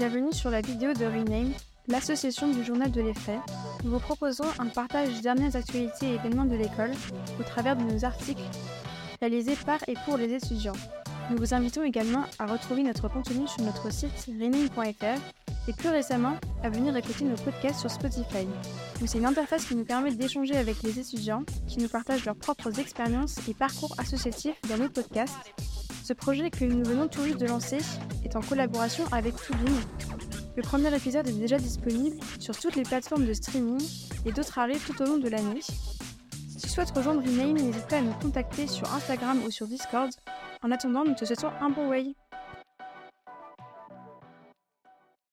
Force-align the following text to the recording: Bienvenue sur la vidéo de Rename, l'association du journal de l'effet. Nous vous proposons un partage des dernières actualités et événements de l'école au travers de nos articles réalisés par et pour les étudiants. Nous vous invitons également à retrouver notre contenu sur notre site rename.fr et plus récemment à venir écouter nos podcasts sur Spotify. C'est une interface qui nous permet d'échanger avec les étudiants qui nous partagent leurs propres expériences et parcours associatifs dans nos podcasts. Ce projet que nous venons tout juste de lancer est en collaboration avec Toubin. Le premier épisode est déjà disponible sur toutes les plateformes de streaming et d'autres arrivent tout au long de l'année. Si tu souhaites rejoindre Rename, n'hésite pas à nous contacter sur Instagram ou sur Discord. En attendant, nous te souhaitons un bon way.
Bienvenue 0.00 0.32
sur 0.32 0.48
la 0.48 0.62
vidéo 0.62 0.94
de 0.94 1.04
Rename, 1.04 1.52
l'association 1.86 2.48
du 2.50 2.64
journal 2.64 2.90
de 2.90 3.02
l'effet. 3.02 3.38
Nous 3.84 3.90
vous 3.90 3.98
proposons 3.98 4.46
un 4.58 4.68
partage 4.68 5.12
des 5.12 5.20
dernières 5.20 5.56
actualités 5.56 6.06
et 6.06 6.14
événements 6.14 6.46
de 6.46 6.56
l'école 6.56 6.92
au 7.38 7.42
travers 7.42 7.76
de 7.76 7.82
nos 7.82 8.02
articles 8.02 8.40
réalisés 9.20 9.56
par 9.66 9.78
et 9.88 9.94
pour 10.06 10.16
les 10.16 10.32
étudiants. 10.32 10.72
Nous 11.30 11.36
vous 11.36 11.52
invitons 11.52 11.82
également 11.82 12.24
à 12.38 12.46
retrouver 12.46 12.82
notre 12.82 13.10
contenu 13.10 13.46
sur 13.46 13.62
notre 13.62 13.92
site 13.92 14.26
rename.fr 14.26 15.20
et 15.68 15.72
plus 15.74 15.90
récemment 15.90 16.38
à 16.62 16.70
venir 16.70 16.96
écouter 16.96 17.26
nos 17.26 17.36
podcasts 17.36 17.80
sur 17.80 17.90
Spotify. 17.90 18.48
C'est 19.04 19.18
une 19.18 19.26
interface 19.26 19.66
qui 19.66 19.76
nous 19.76 19.84
permet 19.84 20.14
d'échanger 20.14 20.56
avec 20.56 20.82
les 20.82 20.98
étudiants 20.98 21.44
qui 21.68 21.78
nous 21.78 21.88
partagent 21.88 22.24
leurs 22.24 22.36
propres 22.36 22.80
expériences 22.80 23.36
et 23.50 23.52
parcours 23.52 23.94
associatifs 23.98 24.56
dans 24.66 24.78
nos 24.78 24.88
podcasts. 24.88 25.52
Ce 26.10 26.14
projet 26.14 26.50
que 26.50 26.64
nous 26.64 26.82
venons 26.84 27.06
tout 27.06 27.22
juste 27.22 27.38
de 27.38 27.46
lancer 27.46 27.78
est 28.24 28.34
en 28.34 28.40
collaboration 28.40 29.04
avec 29.12 29.36
Toubin. 29.36 29.70
Le 30.56 30.62
premier 30.64 30.92
épisode 30.92 31.28
est 31.28 31.38
déjà 31.38 31.56
disponible 31.56 32.16
sur 32.40 32.58
toutes 32.58 32.74
les 32.74 32.82
plateformes 32.82 33.24
de 33.24 33.32
streaming 33.32 33.80
et 34.26 34.32
d'autres 34.32 34.58
arrivent 34.58 34.84
tout 34.84 35.00
au 35.02 35.06
long 35.06 35.18
de 35.18 35.28
l'année. 35.28 35.60
Si 35.62 36.56
tu 36.62 36.68
souhaites 36.68 36.90
rejoindre 36.90 37.22
Rename, 37.22 37.52
n'hésite 37.52 37.86
pas 37.86 37.98
à 37.98 38.00
nous 38.00 38.12
contacter 38.14 38.66
sur 38.66 38.92
Instagram 38.92 39.40
ou 39.46 39.52
sur 39.52 39.68
Discord. 39.68 40.10
En 40.64 40.72
attendant, 40.72 41.04
nous 41.04 41.14
te 41.14 41.24
souhaitons 41.24 41.52
un 41.60 41.70
bon 41.70 41.88
way. 41.88 42.16